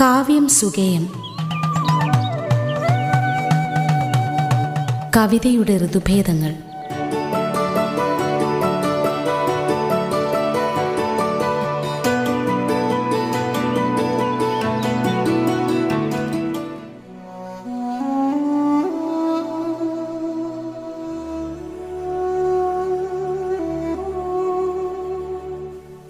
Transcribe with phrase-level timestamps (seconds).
[0.00, 1.08] കാവ്യം സുഗേയം
[5.16, 6.54] കവിതയുടെ ഋതുഭേദങ്ങൾ.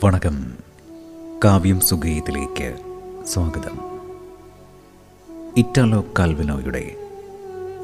[0.05, 0.53] വണക്കം.
[1.45, 2.96] കാവ്യം സുഗീയത്തിലേക്ക്
[3.27, 3.79] സ്വാഗതം.
[5.57, 6.97] ഇറ്റാലോ കാൽവിനോയുടെ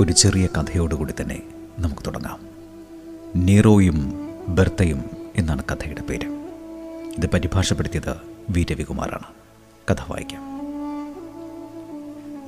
[0.01, 1.42] ഒരു ചെറിയ കഥയോടുകൂടി തന്നെ
[1.78, 2.41] നമുക്ക് തുടങ്ങാം.
[3.37, 5.05] നീറോയും ബർത്തയും
[5.37, 6.27] എന്നാണ് കഥയുടെ പേര്.
[7.18, 8.16] ഇത് പരിഭാഷപ്പെടുത്തിയത്
[8.51, 8.66] വി.
[8.73, 9.24] രവികുമാറാണ്.
[9.91, 10.42] കഥ വായിക്കാം.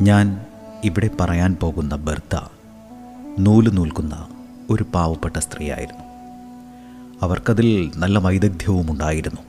[0.04, 0.46] ഞാൻ
[0.84, 2.40] ഇവിടെ പറയാൻ പോകുന്ന ബർത്ത
[3.38, 4.28] നൂൽ നൂൽക്കുന്ന
[4.70, 6.04] ഒരു പാവപ്പെട്ട സ്ത്രീയായിരുന്നു.
[7.22, 9.40] അവർക്കതിൽ നല്ല വൈദഗ്ധ്യവും ഉണ്ടായിരുന്നു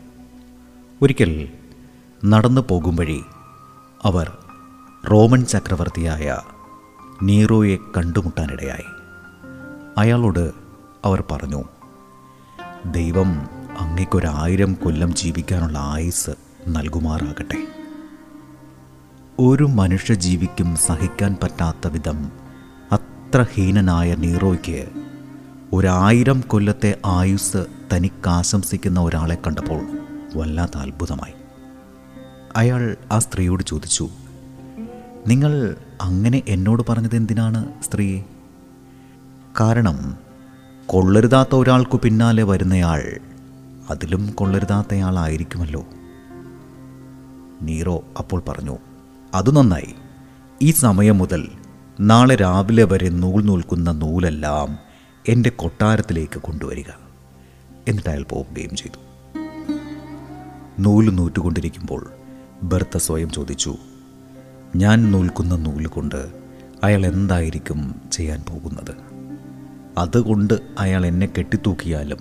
[1.02, 1.50] ഒരിക്കൽ
[2.26, 3.22] നടന്നു പോകും വഴി
[4.06, 4.38] അവർ
[5.12, 6.38] റോമൻ ചക്രവർത്തിയായ
[7.24, 8.84] നീറോയെ കണ്ടുമുട്ടാനിടയായി.
[9.98, 10.52] അയാളോട്
[11.06, 11.64] അവർ പറഞ്ഞു
[12.86, 16.30] ദൈവം അങ്ങയ്ക്കൊരായിരം കൊല്ലം ജീവിക്കാനുള്ള ആയുസ്
[16.68, 17.68] നൽകുമാറാകട്ടെ.
[19.40, 22.32] ഒരു മനുഷ്യ ജീവിക്കും സഹിക്കാൻ പറ്റാത്ത വിധം
[22.92, 24.90] അത്ര ഹീനനായ നീറോയ്ക്ക്
[25.74, 29.88] ഒരായിരം കൊല്ലത്തെ ആയുസ് തനിക്കാശംസിക്കുന്ന ഒരാളെ കണ്ടപ്പോൾ
[30.36, 31.45] വല്ലാത്ത അത്ഭുതമായി.
[32.56, 34.10] അയാൾ ആ സ്ത്രീയോട് ചോദിച്ചു
[35.28, 38.22] നിങ്ങൾ അങ്ങനെ എന്നോട് പറഞ്ഞത് എന്തിനാണ് സ്ത്രീയെ
[39.60, 40.16] കാരണം
[40.86, 43.20] കൊള്ളരുതാത്ത ഒരാൾക്കു പിന്നാലെ വരുന്നയാൾ
[43.90, 45.86] അതിലും കൊള്ളരുതാത്തയാളായിരിക്കുമല്ലോ.
[47.62, 48.78] നീറോ അപ്പോൾ പറഞ്ഞു
[49.34, 49.96] അത് നന്നായി.
[50.62, 51.50] ഈ സമയം മുതൽ
[52.00, 54.78] നാളെ രാവിലെ വരെ നൂൽ നൂൽക്കുന്ന നൂലെല്ലാം
[55.28, 56.92] എന്റെ കൊട്ടാരത്തിലേക്ക് കൊണ്ടുവരിക.
[57.88, 59.00] എന്നിട്ട് അയാൾ പോവുകയും ചെയ്തു.
[60.80, 62.12] നൂൽ നൂറ്റുകൊണ്ടിരിക്കുമ്പോൾ
[62.64, 63.76] ബർത്ത സ്വയം ചോദിച്ചു
[64.76, 66.28] ഞാൻ നൂൽക്കുന്ന നൂലുകൊണ്ട്
[66.84, 68.96] അയാൾ എന്തായിരിക്കും ചെയ്യാൻ പോകുന്നത്?
[69.98, 72.18] അതുകൊണ്ട് അയാൾ എന്നെ കെട്ടിത്തൂക്കിയാലും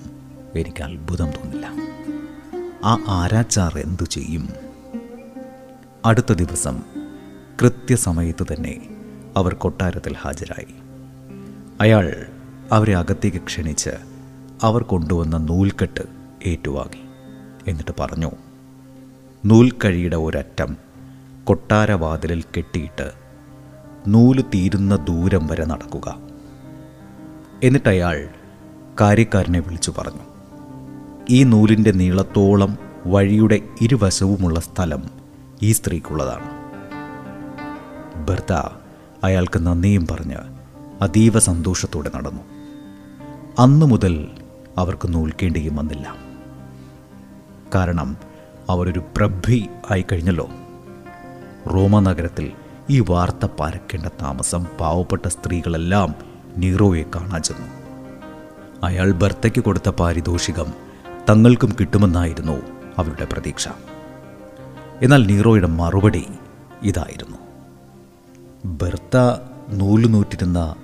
[0.57, 1.73] എനിക്ക് അത്ഭുതം തോന്നില്ല.
[2.85, 4.49] ആ ആരാച്ചാർ എന്തു ചെയ്യും?
[6.05, 6.83] അടുത്ത ദിവസം
[7.63, 8.89] കൃത്യസമയത്ത് തന്നെ
[9.37, 10.75] അവർ കൊട്ടാരത്തിൽ ഹാജരായി.
[11.81, 12.27] അയാൾ
[12.73, 13.91] അവരെ അകത്തേക്ക് ക്ഷണിച്ച്
[14.63, 16.01] അവർ കൊണ്ടുവന്ന നൂൽക്കെട്ട്
[16.47, 17.01] ഏറ്റുവാങ്ങി.
[17.71, 18.31] എന്നിട്ട് പറഞ്ഞു
[19.47, 20.77] നൂൽക്കഴിയുടെ ഒരറ്റം
[21.45, 23.13] കൊട്ടാരവാതിലിൽ കെട്ടിയിട്ട്
[24.09, 26.17] നൂൽ തീരുന്ന ദൂരം വരെ നടക്കുക.
[27.63, 28.29] എന്നിട്ടയാൾ
[29.01, 30.21] കാര്യക്കാരനെ വിളിച്ചു പറഞ്ഞു
[31.31, 35.03] ഈ നൂലിന്റെ നീളത്തോളം വഴിയുടെ ഇരുവശവുമുള്ള സ്ഥലം
[35.63, 36.51] ഈ സ്ത്രീക്കുള്ളതാണ്.
[38.27, 38.53] ഭർത്ത
[39.25, 40.37] അയാൾക്ക് നന്ദിയും പറഞ്ഞ്
[41.03, 42.43] അതീവ സന്തോഷത്തോടെ നടന്നു.
[43.59, 44.29] അന്നു മുതൽ
[44.79, 46.17] അവർക്ക് നൂൽക്കേണ്ടിയും വന്നില്ല.
[47.75, 48.34] കാരണം
[48.71, 50.49] അവരൊരു പ്രഭി ആയിക്കഴിഞ്ഞല്ലോ.
[51.75, 52.53] റോമ നഗരത്തിൽ
[52.91, 56.15] ഈ വാർത്ത പരക്കേണ്ട താമസം പാവപ്പെട്ട സ്ത്രീകളെല്ലാം
[56.57, 57.85] നീറോയെ കാണാൻ ചെന്നു.
[58.87, 60.73] അയാൾ ഭർത്തയ്ക്ക് കൊടുത്ത പാരിതോഷികം
[61.31, 62.63] തങ്ങൾക്കും കിട്ടുമെന്നായിരുന്നു
[62.99, 63.69] അവരുടെ പ്രതീക്ഷ.
[65.03, 66.27] എന്നാൽ നീറോയുടെ മറുപടി
[66.83, 67.37] ഇതായിരുന്നു.
[68.65, 69.17] ഭർത്ത
[69.71, 70.75] നൂൽ നൂറ്റിരുന്ന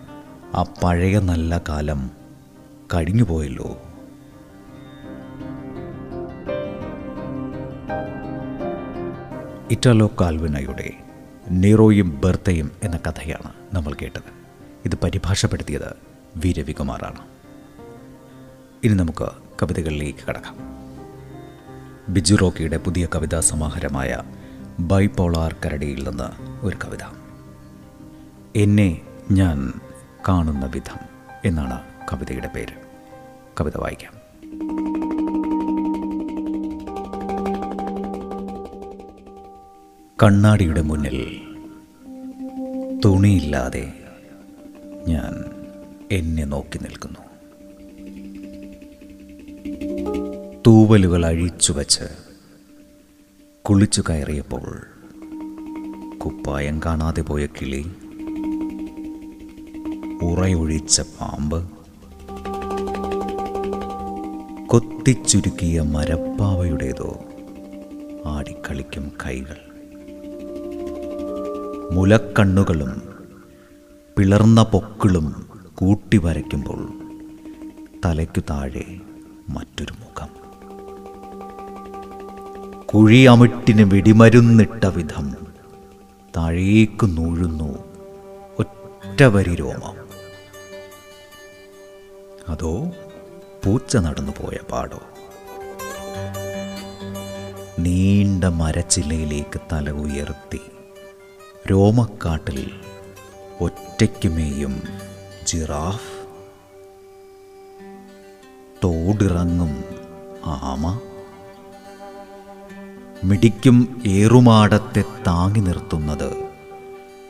[0.55, 2.11] ആ പഴയ നല്ല കാലം
[2.95, 3.77] കഴിഞ്ഞുപോയല്ലോ.
[9.71, 10.93] ഇറ്റാലോ കാൽവിനയുടെ
[11.51, 14.23] നീറോയും ബർത്തയും എന്ന കഥയാണ് നമ്മൾ കേട്ടത്.
[14.85, 15.97] ഇത് പരിഭാഷപ്പെടുത്തിയത്
[16.37, 16.53] വി.
[16.53, 17.19] രവികുമാറാണ്.
[18.85, 19.29] ഇനി നമുക്ക്
[19.63, 20.57] കവിതകളിലേക്ക് കടക്കാം.
[22.09, 24.23] ബിജു റോക്കിയുടെ പുതിയ കവിതാ സമാഹാരമായ
[24.79, 27.03] ബൈപോളാർ കരടിയിൽ നിന്ന് ഒരു കവിത.
[28.57, 29.01] എന്നെ
[29.31, 29.73] ഞാൻ
[30.29, 30.99] കാണുന്ന വിധം
[31.45, 31.81] എന്നാണ്
[32.13, 32.75] കവിതയുടെ പേര്.
[33.61, 34.13] കവിത വായിക്കാം.
[40.23, 41.41] കണ്ണാടിയുടെ മുന്നിൽ.
[43.05, 43.93] തുണിയില്ലാതെ
[45.09, 45.45] ഞാൻ
[46.13, 47.19] എന്നെ നോക്കി നിൽക്കുന്നു.
[50.67, 52.05] തൂവലുകൾ അഴിച്ചു വച്ച്
[53.63, 54.87] കുളിച്ചു കയറിയപ്പോൾ
[56.19, 57.93] കുപ്പായം കാണാതെ പോയ കിളി
[60.23, 61.69] ഉറയൊഴിച്ച പാമ്പ്
[64.67, 67.25] കൊത്തിച്ചുരുക്കിയ മരപ്പാവയുടേതോ
[68.27, 69.70] ആടിക്കളിക്കും കൈകൾ.
[71.93, 73.03] മുലക്കണ്ണുകളും
[74.19, 76.81] പിളർന്ന പൊക്കിളും കൂട്ടി വരയ്ക്കുമ്പോൾ
[78.05, 78.85] തലയ്ക്കു താഴെ
[79.49, 80.31] മറ്റൊരു മുഖം.
[82.85, 85.37] കുഴിയമിട്ടിന് വെടിമരുന്നിട്ട വിധം
[86.37, 87.71] താഴേക്ക് നൂഴുന്നു
[88.59, 89.97] ഒറ്റവരി രോമം.
[92.49, 92.93] അതോ
[93.65, 95.01] പൂച്ച നടന്നു പോയ പാടോ?
[97.79, 100.61] നീണ്ട മരച്ചില്ലയിലേക്ക് തല ഉയർത്തി
[101.67, 102.71] രോമക്കാട്ടിൽ
[103.61, 104.83] ഒറ്റയ്ക്കുമേയും
[105.47, 106.27] ജിറാഫ്.
[108.85, 109.85] തോടിറങ്ങും
[110.45, 111.01] ആമ.
[113.25, 116.49] മിടിക്കും ഏറുമാടത്തെ താങ്ങി നിർത്തുന്നത്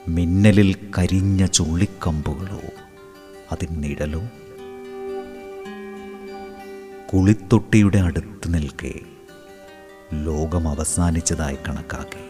[0.09, 2.61] മിന്നലിൽ കരിഞ്ഞ ചുള്ളിക്കമ്പുകളോ
[3.53, 4.23] അതിൻ നിഴലോ.
[7.13, 8.95] കുളിത്തൊട്ടിയുടെ അടുത്ത് നിൽക്കെ
[10.13, 12.30] ലോകം അവസാനിച്ചതായി കണക്കാക്കി.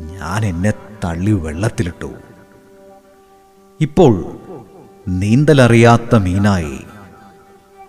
[0.00, 0.72] ഞാൻ എന്നെ
[1.04, 2.14] തള്ളി വെള്ളത്തിലിട്ടു.
[3.80, 4.40] ഇപ്പോൾ
[5.08, 6.78] നീന്തലറിയാത്ത മീനായി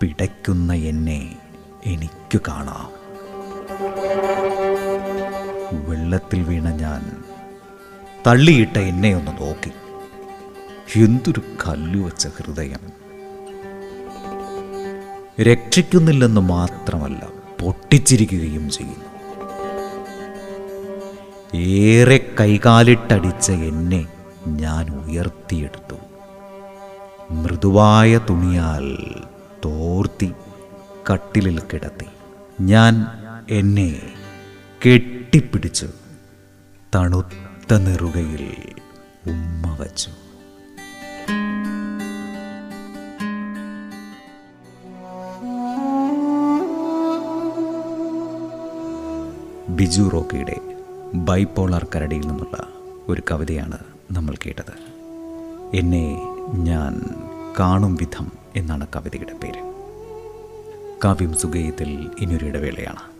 [0.00, 1.36] പിടയ്ക്കുന്ന എന്നെ
[1.86, 2.90] എനിക്ക് കാണാം.
[5.72, 7.22] വെള്ളത്തിൽ വീണ ഞാൻ
[8.26, 9.72] തള്ളിയിട്ട എന്നെ ഒന്ന് നോക്കി.
[10.98, 12.80] എന്തൊരു കല്ലുവച്ച ഹൃദയം.
[15.40, 17.28] രക്ഷിക്കുന്നില്ലെന്ന് മാത്രമല്ല
[17.60, 19.17] പൊട്ടിച്ചിരിക്കുകയും ചെയ്യുന്നു.
[21.54, 24.06] ഏറെ കൈകാലിട്ടടിച്ച എന്നെ
[24.46, 25.96] ഞാൻ ഉയർത്തിയെടുത്തു.
[27.30, 28.96] മൃദുവായ തുണിയാൽ
[29.64, 30.32] തോർത്തി
[31.12, 32.06] കട്ടിലിൽ കിടത്തി.
[32.60, 33.06] ഞാൻ
[33.50, 34.16] എന്നെ
[34.86, 35.88] കെട്ടിപ്പിടിച്ചു.
[36.94, 38.64] തണുത്ത നെറുകയിൽ
[39.26, 40.10] ഉമ്മ വച്ചു.
[49.68, 50.77] ബിജു റോക്കിയുടെ
[51.14, 52.68] ബൈപ്പോളാർ കരടിയിൽ നിന്നുള്ള
[53.08, 53.78] ഒരു കവിതയാണ്
[54.12, 54.98] നമ്മൾ കേട്ടത്.
[55.74, 56.18] എന്നെ
[56.52, 57.00] ഞാൻ
[57.60, 59.72] കാണും വിധം എന്നാണ് കവിതയുടെ പേര്.
[61.04, 63.18] കാവ്യം സുഗയത്തിൽ ഇനിയൊരു ഇടവേളയാണ്.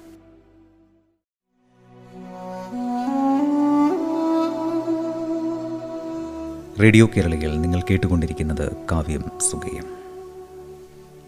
[6.81, 9.85] റേഡിയോ കേരളയിൽ നിങ്ങൾ കേട്ടുകൊണ്ടിരിക്കുന്നത് കാവ്യം സുഗയം.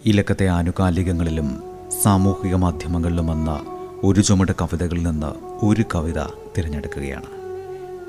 [0.04, 1.62] ഇലക്കത്തെ ലക്കത്തെ ആനുകാലികങ്ങളിലും
[2.02, 3.62] സാമൂഹിക മാധ്യമങ്ങളിലും വന്ന
[4.04, 6.22] ഒരു ചുമട് കവിതകളിൽ നിന്ന് ഒരു കവിത
[6.58, 7.26] തിരഞ്ഞെടുക്കുകയാണ്.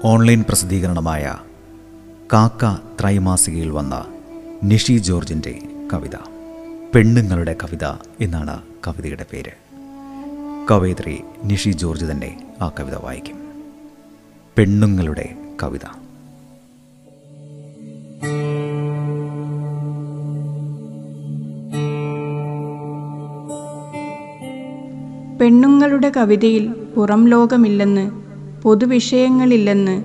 [0.03, 1.37] ഓൺലൈൻ പ്രസിദ്ധീകരണമായ
[2.33, 4.05] കാക്ക ത്രൈമാസികയിൽ വന്ന
[4.63, 5.59] നിഷി ജോർജിന്റെ
[5.93, 6.15] കവിത
[6.95, 7.85] പെണ്ണുങ്ങളുടെ കവിത
[8.21, 9.51] എന്നാണ് കവിതയുടെ പേര്.
[10.71, 13.35] കവയിത്രി നിഷി ജോർജ് തന്നെ ആ കവിത വായിക്കും.
[14.57, 15.85] പെണ്ണുങ്ങളുടെ കവിത.
[25.41, 28.11] പെണ്ണുങ്ങളുടെ കവിതയിൽ പുറം ലോകമില്ലെന്ന്
[28.61, 30.03] പൊതുവിഷയങ്ങളില്ലെന്ന്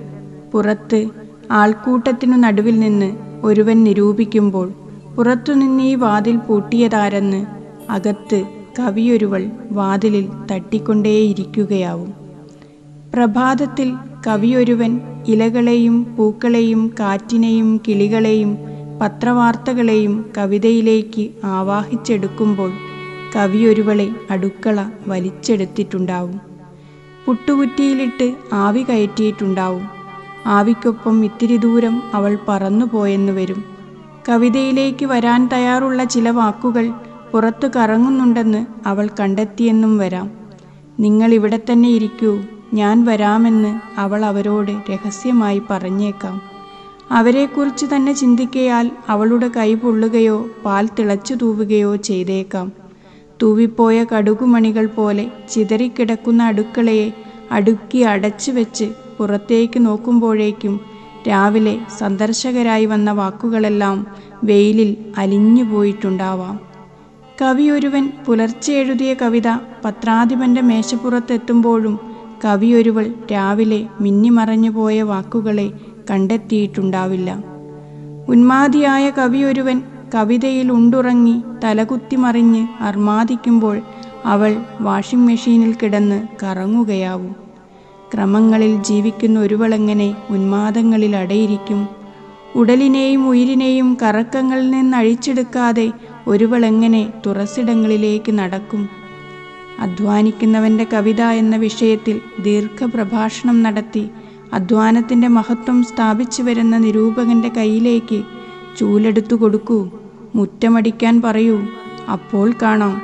[0.51, 1.09] പുറത്ത്
[1.51, 4.71] ആൾക്കൂട്ടത്തിനു നടുവിൽ നിന്ന് ഒരുവൻ നിരൂപിക്കുമ്പോൾ
[5.15, 7.45] പുറത്തുനിന്ന് ഈ വാതിൽ പൂട്ടിയതാരെന്ന്
[7.89, 8.43] അകത്ത്
[8.79, 12.13] കവിയൊരുവൾ വാതിലിൽ തട്ടിക്കൊണ്ടേയിരിക്കുകയാവും.
[13.13, 13.93] പ്രഭാതത്തിൽ
[14.27, 18.57] കവിയൊരുവൻ ഇലകളെയും പൂക്കളെയും കാറ്റിനെയും കിളികളെയും
[19.01, 22.71] പത്രവാർത്തകളെയും കവിതയിലേക്ക് ആവാഹിച്ചെടുക്കുമ്പോൾ
[23.35, 26.46] കവിയൊരുവളെ അടുക്കള വലിച്ചെടുത്തിട്ടുണ്ടാവും.
[27.27, 29.87] പുട്ടുകുറ്റിയിലിട്ട് ആവി കയറ്റിയിട്ടുണ്ടാവും.
[30.45, 33.63] ആവിക്കൊപ്പം ഇത്തിരി ദൂരം അവൾ പറന്നുപോയെന്ന് വരും.
[34.29, 36.91] കവിതയിലേക്ക് വരാൻ തയ്യാറുള്ള ചില വാക്കുകൾ
[37.31, 40.31] പുറത്തു കറങ്ങുന്നുണ്ടെന്ന് അവൾ കണ്ടെത്തിയെന്നും വരാം.
[40.99, 42.39] നിങ്ങൾ ഇവിടെ തന്നെ ഇരിക്കൂ
[42.73, 46.41] ഞാൻ വരാമെന്ന് അവൾ അവരോട് രഹസ്യമായി പറഞ്ഞേക്കാം.
[47.11, 52.86] അവരെക്കുറിച്ച് തന്നെ ചിന്തിക്കയാൽ അവളുടെ കൈ പൊള്ളുകയോ പാൽ തിളച്ചു തൂവുകയോ ചെയ്തേക്കാം.
[53.41, 57.13] തൂവിപ്പോയ കടുകുമണികൾ പോലെ ചിതറിക്കിടക്കുന്ന അടുക്കളയെ
[57.51, 58.85] അടുക്കി അടച്ചു വെച്ച്
[59.17, 60.79] പുറത്തേക്ക് നോക്കുമ്പോഴേക്കും
[61.27, 64.07] രാവിലെ സന്ദർശകരായി വന്ന വാക്കുകളെല്ലാം
[64.43, 66.59] വെയിലിൽ അലിഞ്ഞു പോയിട്ടുണ്ടാവാം.
[67.41, 69.47] കവിയൊരുവൻ പുലർച്ചെ എഴുതിയ കവിത
[69.85, 71.99] പത്രാധിപന്റെ മേശപ്പുറത്തെത്തുമ്പോഴും
[72.45, 75.71] കവിയൊരുവൾ രാവിലെ മിന്നിമറഞ്ഞു പോയ വാക്കുകളെ
[76.11, 77.43] കണ്ടെത്തിയിട്ടുണ്ടാവില്ല.
[78.29, 79.81] ഉന്മാദിയായ കവിയൊരുവൻ
[80.13, 83.81] കവിതയിൽ ഉണ്ടുറങ്ങി തലകുത്തി മറിഞ്ഞ് അർമാദിക്കുമ്പോൾ
[84.25, 87.35] അവൾ വാഷിംഗ് മെഷീനിൽ കിടന്ന് കറങ്ങുകയാവും.
[88.13, 91.87] ക്രമങ്ങളിൽ ജീവിക്കുന്ന ഒരുവളെങ്ങനെ ഉന്മാദങ്ങളിൽ അടയിരിക്കും?
[92.55, 95.91] ഉടലിനെയും ഉയിരിനെയും കറക്കങ്ങളിൽ നിന്ന് അഴിച്ചെടുക്കാതെ
[96.27, 98.89] ഒരുവളെങ്ങനെ തുറസിടങ്ങളിലേക്ക് നടക്കും?
[99.79, 104.09] അധ്വാനിക്കുന്നവന്റെ കവിത എന്ന വിഷയത്തിൽ ദീർഘപ്രഭാഷണം നടത്തി
[104.53, 108.23] അധ്വാനത്തിന്റെ മഹത്വം സ്ഥാപിച്ചു വരുന്ന നിരൂപകന്റെ കയ്യിലേക്ക്
[108.77, 109.96] ചൂലെടുത്തു കൊടുക്കൂ.
[110.35, 111.61] മുറ്റമടിക്കാൻ പറയൂ.
[112.11, 113.01] അപ്പോൾ കാണാം.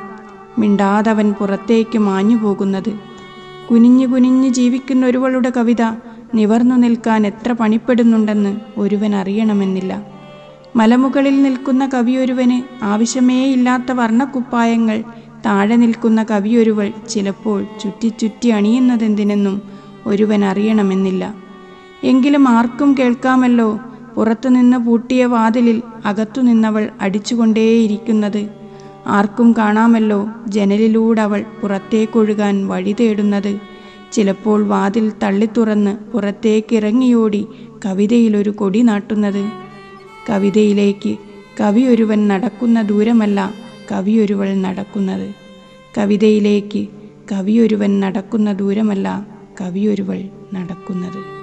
[0.58, 3.00] മിണ്ടാതവൻ പുറത്തേക്ക് മാഞ്ഞു പോകുന്നത്
[3.72, 5.82] കുനിഞ്ഞു കുനിഞ്ഞു ജീവിക്കുന്ന ഒരുവളുടെ കവിത
[6.36, 10.06] നിവർന്നു നിൽക്കാൻ എത്ര പണിപ്പെടുന്നുണ്ടെന്ന് ഒരുവൻ അറിയണമെന്നില്ല.
[10.76, 15.04] മലമുകളിൽ നിൽക്കുന്ന കവിയൊരുവന് ആവശ്യമേയില്ലാത്ത വർണക്കുപ്പായങ്ങൾ
[15.46, 19.62] താഴെ നിൽക്കുന്ന കവിയൊരുവൾ ചിലപ്പോൾ ചുറ്റി ചുറ്റി അണിയുന്നതെന്തിനെന്നും
[20.06, 21.36] ഒരുവൻ അറിയണമെന്നില്ല.
[22.04, 23.80] എങ്കിലും ആർക്കും കേൾക്കാമല്ലോ
[24.16, 28.50] പുറത്തുനിന്ന് പൂട്ടിയ വാതിലിൽ അകത്തുനിന്നവൾ അടിച്ചുകൊണ്ടേയിരിക്കുന്നത്.
[29.08, 33.60] ആർക്കും കാണാമല്ലോ ജനലിലൂടെ അവൾ പുറത്തേക്കൊഴുകാൻ വഴി തേടുന്നത്.
[34.12, 37.48] ചിലപ്പോൾ വാതിൽ തള്ളിത്തുറന്ന് പുറത്തേക്കിറങ്ങിയോടി
[37.86, 39.44] കവിതയിലൊരു കൊടി നാട്ടുന്നത്.
[40.30, 41.18] കവിതയിലേക്ക്
[41.60, 43.54] കവിയൊരുവൻ നടക്കുന്ന ദൂരമല്ല
[43.92, 45.34] കവിയൊരുവൾ നടക്കുന്നത്.
[45.98, 46.88] കവിതയിലേക്ക്
[47.32, 49.28] കവിയൊരുവൻ നടക്കുന്ന ദൂരമല്ല
[49.62, 50.20] കവിയൊരുവൾ
[50.54, 51.43] നടക്കുന്നത്.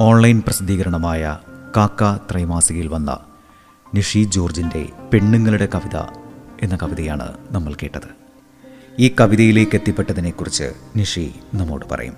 [0.00, 1.38] ഓൺലൈൻ പ്രസിദ്ധീകരണമായ
[1.76, 3.18] കാക്ക ത്രൈമാസികയിൽ വന്ന
[3.94, 5.96] നിഷി ജോർജിന്റെ പെണ്ണുങ്ങളുടെ കവിത
[6.62, 8.08] എന്ന കവിതയാണ് നമ്മൾ കേട്ടത്.
[8.98, 12.14] ഈ കവിതയിലേക്ക് എത്തിപ്പെട്ടതിനെക്കുറിച്ച് നിഷി നമ്മോട് പറയും.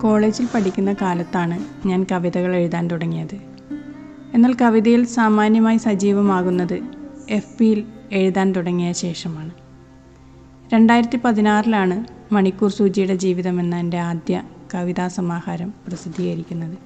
[0.00, 3.34] കോളേജിൽ പഠിക്കുന്ന കാലത്താണ് ഞാൻ കവിതകൾ എഴുതാൻ തുടങ്ങിയത്.
[4.34, 6.80] എന്നാൽ കവിതയിൽ സാമാന്യമായി സജീവമാകുന്നത്
[7.30, 9.67] എഫ് പിയിൽ എഴുതാൻ തുടങ്ങിയ ശേഷമാണ്.
[10.72, 14.42] രണ്ടായിരത്തി പതിനാറിലാണ് മണിക്കൂർ സൂചിയുടെ ജീവിതം എന്ന എന്റെ ആദ്യ
[14.74, 16.78] കവിതാ സമാഹാരം പ്രസിദ്ധീകരിക്കുന്നത്.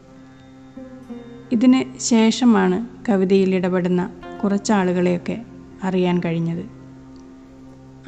[1.53, 4.11] ഇതിന് ശേഷമാണ് കവിതയിൽ ഇടപെടുന്ന
[4.45, 5.43] കുറച്ചാളുകളെയൊക്കെ
[5.85, 6.65] അറിയാൻ കഴിഞ്ഞത്.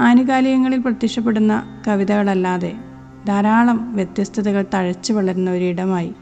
[0.01, 2.75] ആനുകാലികങ്ങളിൽ പ്രത്യക്ഷപ്പെടുന്ന കവിതകളല്ലാതെ
[3.29, 6.15] ധാരാളം വ്യത്യസ്തതകൾ തഴച്ചു വളരുന്ന ഒരിടമായി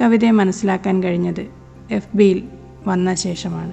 [0.00, 1.50] കവിതയെ മനസ്സിലാക്കാൻ കഴിഞ്ഞത്
[1.90, 2.48] എഫ് ബിയിൽ
[2.86, 3.72] വന്ന ശേഷമാണ്.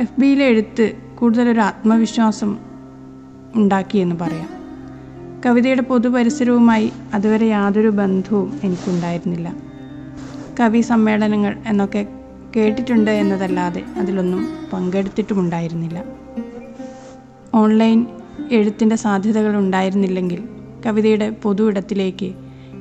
[0.00, 2.65] എഫ് ബിയിലെ എഴുത്ത് കൂടുതലൊരു ആത്മവിശ്വാസം
[3.56, 4.48] ഉണ്ടാക്കിയെന്ന് പറയാം.
[5.46, 9.56] കവിതയുടെ പൊതുപരിസരവുമായി അതുവരെ യാതൊരു ബന്ധവും എനിക്കുണ്ടായിരുന്നില്ല.
[10.60, 12.06] കവി സമ്മേളനങ്ങൾ എന്നൊക്കെ
[12.56, 16.04] കേട്ടിട്ടുണ്ട് എന്നതല്ലാതെ അതിലൊന്നും പങ്കെടുത്തിട്ടുമുണ്ടായിരുന്നില്ല.
[17.54, 18.06] ഓൺലൈൻ
[18.52, 20.48] എഴുത്തിന്റെ സാധ്യതകൾ ഉണ്ടായിരുന്നില്ലെങ്കിൽ
[20.86, 22.34] കവിതയുടെ പൊതു ഇടത്തിലേക്ക്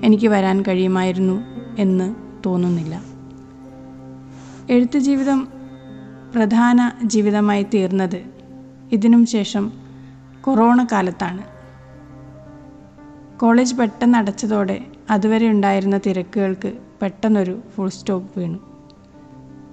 [0.03, 1.44] എനിക്ക് വരാൻ കഴിയുമായിരുന്നു
[1.79, 2.15] എന്ന്
[2.46, 3.03] തോന്നുന്നില്ല.
[4.70, 5.48] എഴുത്ത് ജീവിതം
[6.36, 8.24] പ്രധാന ജീവിതമായി തീർന്നത്
[8.91, 9.84] ഇതിനും ശേഷം
[10.45, 11.43] കൊറോണ കാലത്താണ്.
[13.39, 18.59] കോളേജ് പെട്ടെന്ന് അടച്ചതോടെ അതുവരെ ഉണ്ടായിരുന്ന തിരക്കുകൾക്ക് പെട്ടെന്നൊരു ഫുൾ സ്റ്റോപ്പ് വീണു.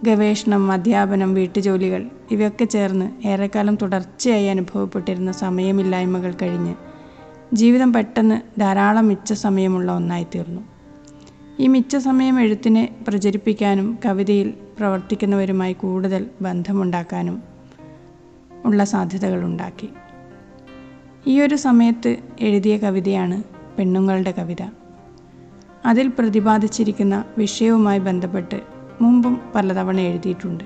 [0.05, 6.75] ഗവേഷണം അധ്യാപനം വീട്ടുജോലികൾ ഇവയൊക്കെ ചേർന്ന് ഏറെക്കാലം തുടർച്ചയായി അനുഭവപ്പെട്ടിരുന്ന സമയമില്ലായ്മകൾ കഴിഞ്ഞ്
[7.53, 10.63] ജീവിതം പെട്ടെന്ന് ധാരാളം മിച്ച സമയമുള്ള ഒന്നായിത്തീർന്നു.
[11.59, 17.43] ഈ മിച്ച സമയം എഴുത്തിനെ പ്രചരിപ്പിക്കാനും കവിതയിൽ പ്രവർത്തിക്കുന്നവരുമായി കൂടുതൽ ബന്ധമുണ്ടാക്കാനും
[18.65, 19.91] ഉള്ള സാധ്യതകളുണ്ടാക്കി.
[21.27, 23.43] ഈ ഒരു സമയത്ത് എഴുതിയ കവിതയാണ്
[23.79, 24.71] പെണ്ണുങ്ങളുടെ കവിത.
[25.87, 28.61] അതിൽ പ്രതിപാദിച്ചിരിക്കുന്ന വിഷയവുമായി ബന്ധപ്പെട്ട്
[29.01, 30.65] മുമ്പും പലതവണ എഴുതിയിട്ടുണ്ട്.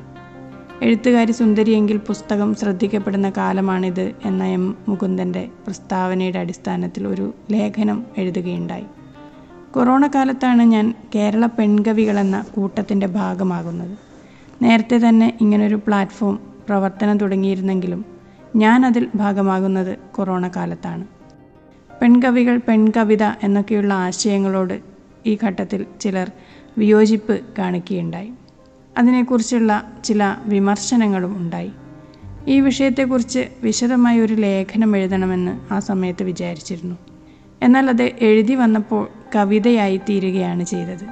[0.83, 4.77] എഴുത്തുകാരി സുന്ദരിയെങ്കിൽ പുസ്തകം ശ്രദ്ധിക്കപ്പെടുന്ന കാലമാണിത് എന്ന എം.
[4.89, 8.85] മുകുന്ദന്റെ പ്രസ്താവനയുടെ അടിസ്ഥാനത്തിൽ ഒരു ലേഖനം എഴുതുകയുണ്ടായി.
[9.75, 13.99] കൊറോണ കാലത്താണ് ഞാൻ കേരള പെൺകവികൾ എന്ന കൂട്ടത്തിന്റെ ഭാഗമാകുന്നത്.
[14.63, 18.16] നേരത്തെ തന്നെ ഇങ്ങനൊരു പ്ലാറ്റ്ഫോം പ്രവർത്തനം തുടങ്ങിയിരുന്നെങ്കിലും
[18.57, 21.05] ഞാൻ അതിൽ ഭാഗമാകുന്നത് കൊറോണ കാലത്താണ്.
[22.03, 24.81] പെൺകവികൾ പെൺകവിത എന്നൊക്കെയുള്ള ആശയങ്ങളോട്
[25.27, 26.33] ഈ ഘട്ടത്തിൽ ചിലർ
[26.79, 28.33] വിയോജിപ്പ് കാണിക്കുകയുണ്ടായി.
[28.99, 31.73] അതിനെക്കുറിച്ചുള്ള ചില വിമർശനങ്ങളും ഉണ്ടായി.
[32.49, 36.97] ഈ വിഷയത്തെക്കുറിച്ച് വിശദമായ ഒരു ലേഖനം എഴുതണമെന്ന് ആ സമയത്ത് വിചാരിച്ചിരുന്നു.
[37.63, 41.07] എന്നാൽ അത് എഴുതി വന്നപ്പോൾ കവിതയായി തീരുകയാണ് ചെയ്തത്.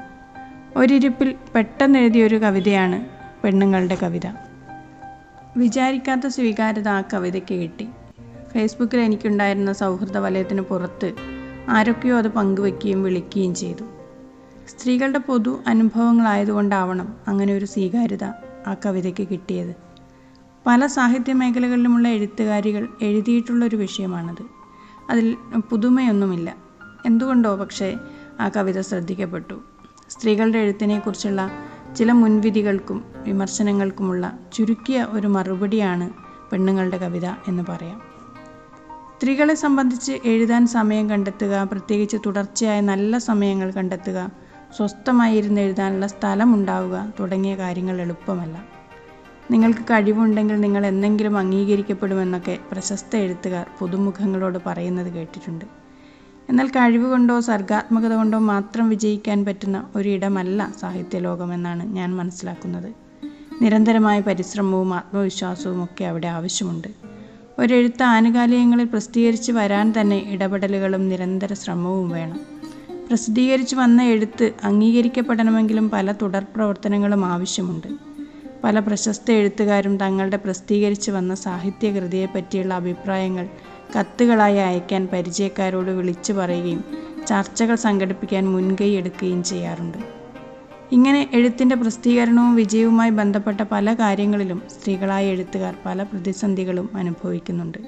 [0.77, 3.05] ഒരിരിപ്പിൽ പെട്ടെന്ന് എഴുതിയ ഒരു കവിതയാണ്
[3.45, 4.44] പെണ്ണുങ്ങളുടെ കവിത.
[5.57, 7.89] വിചാരിക്കാത്ത സ്വീകാര്യത ആ കവിതയ്ക്ക് കിട്ടി.
[8.53, 11.15] ഫേസ്ബുക്കിൽ എനിക്കുണ്ടായിരുന്ന സൗഹൃദ വലയത്തിന് പുറത്ത്
[11.69, 13.85] ആരൊക്കെയോ അത് പങ്കുവെക്കുകയും വിളിക്കുകയും ചെയ്തു.
[14.69, 18.25] സ്ത്രീകളുടെ പൊതു അനുഭവങ്ങളായതുകൊണ്ടാവണം അങ്ങനെ ഒരു സ്വീകാര്യത
[18.67, 19.75] ആ കവിതയ്ക്ക് കിട്ടിയത്.
[20.67, 24.45] പല സാഹിത്യ മേഖലകളിലുമുള്ള എഴുത്തുകാരികൾ എഴുതിയിട്ടുള്ളൊരു വിഷയമാണത്.
[25.11, 25.37] അതിൽ
[25.71, 26.55] പുതുമയൊന്നുമില്ല.
[27.07, 27.97] എന്തുകൊണ്ടോ പക്ഷേ
[28.41, 29.61] ആ കവിത ശ്രദ്ധിക്കപ്പെട്ടു.
[30.11, 31.51] സ്ത്രീകളുടെ എഴുത്തിനെക്കുറിച്ചുള്ള
[31.97, 36.11] ചില മുൻവിധികൾക്കും വിമർശനങ്ങൾക്കുമുള്ള ചുരുക്കിയ ഒരു മറുപടിയാണ്
[36.51, 38.01] പെണ്ണുങ്ങളുടെ കവിത എന്ന് പറയാം.
[39.17, 44.33] സ്ത്രീകളെ സംബന്ധിച്ച് എഴുതാൻ സമയം കണ്ടെത്തുക പ്രത്യേകിച്ച് തുടർച്ചയായ നല്ല സമയങ്ങൾ കണ്ടെത്തുക
[44.77, 48.65] സ്വസ്ഥമായി ഇരുന്ന് എഴുതാനുള്ള സ്ഥലം ഉണ്ടാവുക തുടങ്ങിയ കാര്യങ്ങൾ എളുപ്പമല്ല.
[49.51, 55.84] നിങ്ങൾക്ക് കഴിവുണ്ടെങ്കിൽ നിങ്ങൾ എന്തെങ്കിലും അംഗീകരിക്കപ്പെടുമെന്നൊക്കെ പ്രശസ്ത എഴുത്തുകാർ പുതുമുഖങ്ങളോട് പറയുന്നത് കേട്ടിട്ടുണ്ട്.
[56.49, 62.93] എന്നാൽ കഴിവ് കൊണ്ടോ സർഗാത്മകത കൊണ്ടോ മാത്രം വിജയിക്കാൻ പറ്റുന്ന ഒരിടമല്ല സാഹിത്യലോകമെന്നാണ് ഞാൻ മനസ്സിലാക്കുന്നത്.
[63.63, 66.89] നിരന്തരമായ പരിശ്രമവും ആത്മവിശ്വാസവും ഒക്കെ അവിടെ ആവശ്യമുണ്ട്.
[67.59, 72.41] ഒരെഴുത്ത് ആനുകാലികങ്ങളിൽ പ്രസിദ്ധീകരിച്ച് വരാൻ തന്നെ ഇടപെടലുകളും നിരന്തര ശ്രമവും വേണം.
[73.09, 77.89] പ്രസിദ്ധീകരിച്ച് വന്ന എഴുത്ത് അംഗീകരിക്കപ്പെടണമെങ്കിലും പല തുടർ പ്രവർത്തനങ്ങളും ആവശ്യമുണ്ട്.
[78.65, 83.49] പല പ്രശസ്ത എഴുത്തുകാരും തങ്ങളുടെ പ്രസിദ്ധീകരിച്ച് വന്ന സാഹിത്യകൃതിയെ പറ്റിയുള്ള അഭിപ്രായങ്ങൾ
[83.99, 86.85] കത്തുകളായി അയക്കാൻ പരിചയക്കാരോട് വിളിച്ചു പറയുകയും
[87.27, 89.99] ചർച്ചകൾ സംഘടിപ്പിക്കാൻ മുൻകൈ എടുക്കുകയും ചെയ്യാറുണ്ട്.
[90.93, 97.79] ഇങ്ങനെ എഴുത്തിന്റെ പ്രസിദ്ധീകരണവും വിജയവുമായി ബന്ധപ്പെട്ട പല കാര്യങ്ങളിലും സ്ത്രീകളായ എഴുത്തുകാർ പല പ്രതിസന്ധികളും അനുഭവിക്കുന്നുണ്ട്.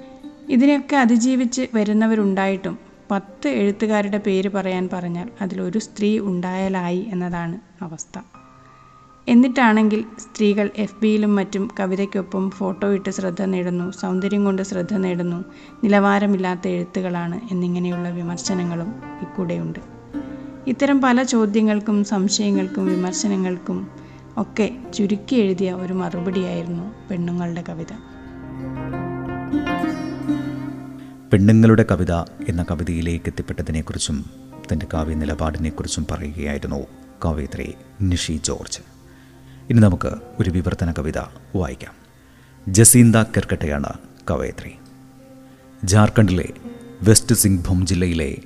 [0.48, 2.78] ഇതിനെയൊക്കെ അതിജീവിച്ച് വരുന്നവരുണ്ടായിട്ടും
[3.10, 8.35] പത്ത് എഴുത്തുകാരുടെ പേര് പറയാൻ പറഞ്ഞാൽ അതിലൊരു സ്ത്രീ ഉണ്ടായാലായി എന്നതാണ് അവസ്ഥ.
[9.28, 15.44] എന്നിട്ടാണെങ്കിൽ സ്ത്രീകൾ എഫ് ബിയിലും മറ്റും കവിതയ്ക്കൊപ്പം ഫോട്ടോ ഇട്ട് ശ്രദ്ധ നേടുന്നു സൗന്ദര്യം കൊണ്ട് ശ്രദ്ധ നേടുന്നു.
[15.84, 19.78] നിലവാരമില്ലാത്ത എഴുത്തുകളാണ് എന്നിങ്ങനെയുള്ള വിമർശനങ്ങളും ഇക്കൂടെയുണ്ട്.
[20.66, 23.90] ഇത്തരം പല ചോദ്യങ്ങൾക്കും സംശയങ്ങൾക്കും വിമർശനങ്ങൾക്കും
[24.36, 27.92] ഒക്കെ ചുരുക്കി എഴുതിയ ഒരു മറുപടിയായിരുന്നു പെണ്ണുങ്ങളുടെ കവിത.
[31.32, 32.12] പെണ്ണുങ്ങളുടെ കവിത
[32.48, 34.24] എന്ന കവിതയിലേക്ക് എത്തിപ്പെട്ടതിനെക്കുറിച്ചും
[34.72, 36.86] തന്റെ കാവ്യ നിലപാടിനെക്കുറിച്ചും പറയുകയായിരുന്നു
[37.24, 38.95] കവയിത്രി നിഷി ജോർജ്.
[39.70, 41.18] ഇനി നമുക്ക് ഒരു വിവർത്തന കവിത
[41.56, 41.94] വായിക്കാം.
[42.68, 43.88] ജസീന്ത കെർക്കട്ടയാണ്
[44.30, 44.74] കവയത്രി.
[45.84, 46.52] ജാർഖണ്ഡിലെ
[47.02, 48.38] വെസ്റ്റ് സിംഗ്ഭൂം ജില്ലയിലെ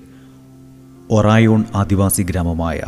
[1.11, 2.83] ഒറായോൺ ആദിവാസി ഗ്രാമമായ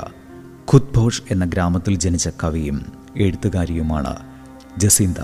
[0.72, 4.16] ഖുദ്ഭോഷ് എന്ന ഗ്രാമത്തിൽ ജനിച്ച കവിയും എഴുത്തുകാരിയുമാണ്
[4.78, 5.18] ജസീന്ത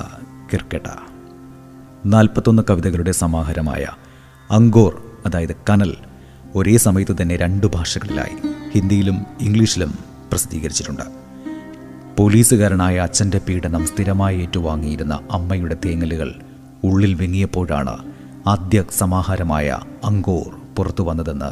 [0.53, 0.87] കിർക്കട്ട.
[2.07, 3.87] നാൽപ്പത്തൊന്ന് കവിതകളുടെ സമാഹാരമായ
[4.51, 5.97] അങ്കോർ അതായത് കനൽ
[6.55, 9.99] ഒരേ സമയത്ത് തന്നെ രണ്ട് ഭാഷകളിലായി ഹിന്ദിയിലും ഇംഗ്ലീഷിലും
[10.31, 11.28] പ്രസിദ്ധീകരിച്ചിട്ടുണ്ട്.
[12.19, 16.35] പോലീസുകാരനായ അച്ഛന്റെ പീഡനം സ്ഥിരമായി ഏറ്റുവാങ്ങിയിരുന്ന അമ്മയുടെ തേങ്ങലുകൾ
[16.85, 18.13] ഉള്ളിൽ വിങ്ങിയപ്പോഴാണ്
[18.47, 21.51] ആദ്യ സമാഹാരമായ അങ്കോർ പുറത്തു വന്നതെന്ന്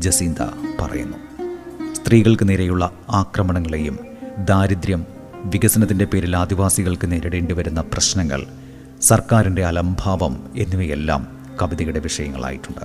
[0.00, 0.36] ജസീന്ത
[0.80, 1.16] പറയുന്നു.
[1.94, 3.98] സ്ത്രീകൾക്ക് നേരെയുള്ള ആക്രമണങ്ങളെയും
[4.44, 5.06] ദാരിദ്ര്യം
[5.44, 8.46] വികസനത്തിന്റെ പേരിൽ ആദിവാസികൾക്ക് നേരിടേണ്ടി വരുന്ന പ്രശ്നങ്ങൾ
[9.00, 11.28] സർക്കാരിന്റെ അലംഭാവം എന്നിവയെല്ലാം
[11.62, 12.84] കവിതയുടെ വിഷയങ്ങളായിട്ടുണ്ട്.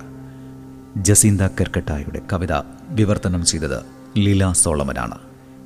[0.97, 2.53] ജസീന്ത കെർക്കട്ടായുടെ കവിത
[2.89, 3.79] വിവർത്തനം ചെയ്തത്
[4.17, 5.17] ലീല സോളമനാണ്.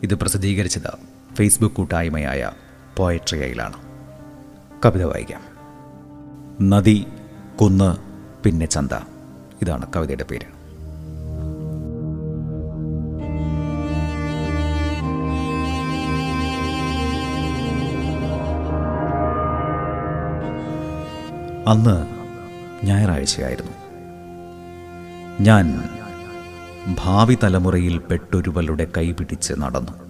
[0.04, 2.51] ഇത് പ്രസിദ്ധീകരിച്ചത് ഫേസ്ബുക്ക് കൂട്ടായ്മയായ
[2.98, 3.74] പോയട്രിയയിലാണ്.
[4.86, 5.41] കവിത വായിക്കാം.
[6.70, 7.06] നദി
[7.62, 7.98] കുന്ന്
[8.44, 8.94] പിന്നെ ചന്ത.
[9.62, 10.58] ഇതാണ് കവിതയുടെ പേര്.
[21.70, 22.08] അന്ന്
[22.86, 23.72] ഞായറാഴ്ചയായിരുന്നു.
[25.41, 25.89] ഞാൻ
[27.05, 30.06] ഭാവി തലമുറയിൽ കൈ കൈപിടിച്ച് നടന്നു.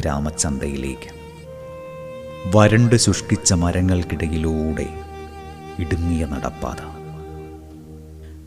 [0.00, 1.10] ഗ്രാമചന്തയിലേക്ക്
[2.56, 4.86] വരണ്ട് ശുഷ്കിച്ച മരങ്ങൾക്കിടയിലൂടെ
[5.78, 6.80] ഇടുങ്ങിയ നടപ്പാത.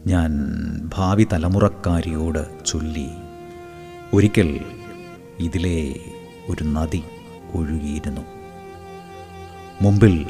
[0.08, 0.32] ഞാൻ
[0.96, 3.10] ഭാവി തലമുറക്കാരിയോട് ചൊല്ലി
[4.14, 4.60] ഒരിക്കൽ
[5.40, 5.80] ഇതിലെ
[6.50, 7.04] ഒരു നദി
[7.56, 8.24] ഒഴുകിയിരുന്നു.
[9.82, 10.26] മുമ്പിൽ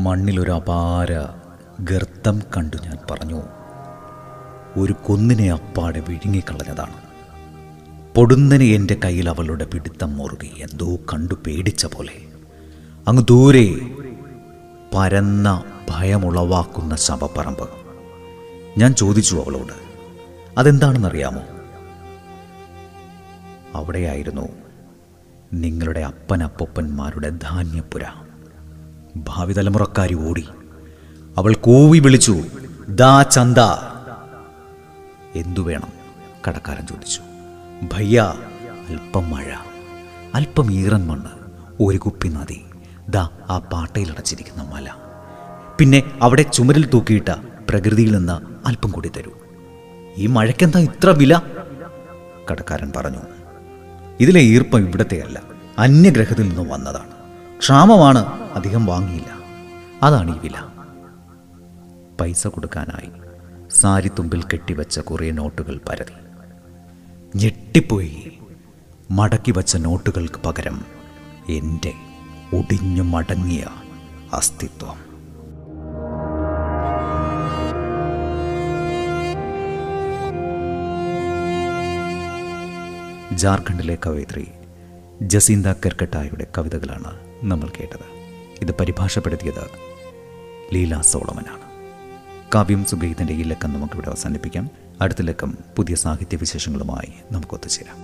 [0.00, 1.12] മണ്ണിലൊരു അപാര
[1.80, 3.42] ഗർത്തം കണ്ടു ഞാൻ പറഞ്ഞു
[4.80, 7.11] ഒരു കൊന്നിനെ അപ്പാടെ വിഴുങ്ങിക്കളഞ്ഞതാണ്.
[8.14, 12.12] പൊടുന്നനെ എന്റെ കയ്യിൽ അവളുടെ പിടുത്തം മുറുകി എന്തോ കണ്ടു പേടിച്ച പോലെ.
[13.08, 13.96] അങ്ങ് ദൂരെ
[14.94, 17.70] പരന്ന ഭയമുളവാക്കുന്ന ശവപ്പറമ്പ്.
[18.78, 19.72] ഞാൻ ചോദിച്ചു അവളോട്
[20.58, 21.42] അതെന്താണെന്നറിയാമോ?
[23.74, 24.48] അവിടെയായിരുന്നു
[25.52, 28.04] നിങ്ങളുടെ അപ്പനപ്പൊപ്പന്മാരുടെ ധാന്യപ്പുര.
[29.16, 30.48] ഭാവി തലമുറക്കാരി ഓടി.
[31.38, 32.42] അവൾ കൂവി വിളിച്ചു
[32.88, 33.58] ദാ ചന്ത.
[35.34, 35.88] എന്തു വേണം?
[36.48, 37.20] കടക്കാരൻ ചോദിച്ചു.
[37.82, 38.34] ഭയ്യ
[38.88, 39.44] അല്പം മഴ
[40.34, 41.30] അല്പം ഈറൻ മണ്ണ്
[41.80, 42.64] ഒരു കുപ്പി നദി.
[43.08, 44.88] ദാ ആ പാട്ടയിലടച്ചിരിക്കുന്ന മല.
[45.78, 47.28] പിന്നെ അവിടെ ചുമരിൽ തൂക്കിയിട്ട
[47.68, 49.32] പ്രകൃതിയിൽ നിന്ന് അല്പം കൂടി തരൂ.
[50.16, 51.40] ഈ മഴയ്ക്കെന്താ ഇത്ര വില?
[52.50, 53.18] കടക്കാരൻ പറഞ്ഞു.
[54.20, 55.42] ഇതിലെ ഈർപ്പം ഇവിടത്തെയല്ല
[55.78, 57.12] അന്യഗ്രഹത്തിൽ നിന്നും വന്നതാണ്.
[57.58, 59.32] ക്ഷാമമാണ് അധികം വാങ്ങിയില്ല.
[60.02, 60.54] അതാണ് ഈ വില.
[62.20, 66.31] പൈസ കൊടുക്കാനായി സാരി സാരിത്തുമ്പിൽ കെട്ടിവെച്ച കുറേ നോട്ടുകൾ പരതി.
[67.36, 68.38] ഞെട്ടിപ്പോയി.
[69.10, 70.84] മടക്കി വച്ച നോട്ടുകൾക്ക് പകരം
[71.48, 71.92] എന്റെ
[72.56, 73.66] ഒടിഞ്ഞു മടങ്ങിയ
[74.32, 75.12] അസ്തിത്വം.
[83.36, 84.48] ജാർഖണ്ഡിലെ കവയിത്രി
[85.22, 88.06] ജസീന്ത കെർക്കട്ടായുടെ കവിതകളാണ് നമ്മൾ കേട്ടത്.
[88.62, 89.70] ഇത് പരിഭാഷപ്പെടുത്തിയത്
[90.74, 91.71] ലീല സോളമനാണ്.
[92.54, 94.70] കാവ്യം സുഗീതന്റെ ഈ ലക്കം നമുക്കിവിടെ അവസാനിപ്പിക്കാം.
[95.00, 97.96] അടുത്ത ലക്കം പുതിയ സാഹിത്യ വിശേഷങ്ങളുമായി നമുക്ക് ഒത്തുചേരാം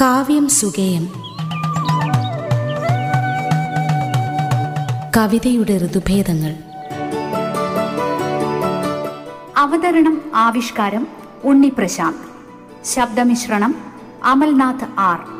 [0.00, 1.08] കാവ്യം സുഗേയം.
[5.16, 6.56] കവിതയുടെ ഋതുഭേദങ്ങൾ.
[9.56, 11.06] അവതരണം ആവിഷ്കാരം
[11.44, 12.30] ഉണ്ണി പ്രശാന്ത്
[12.86, 13.89] ശബ്ദമിശ്രണം
[14.22, 15.39] അമൽനാഥ് ആർ.